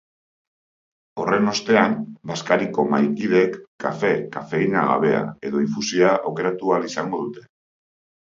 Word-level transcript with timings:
Horren 1.23 1.49
ostean, 1.51 1.93
bazkariko 2.31 2.85
mahaikideek 2.93 3.53
kafe 3.85 4.11
kafeinagabea 4.37 5.21
edo 5.51 5.61
infusioa 5.65 6.15
aukeratu 6.31 6.73
ahal 6.77 6.89
izango 6.91 7.21
dute. 7.27 7.47